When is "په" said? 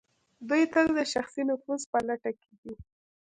1.91-1.97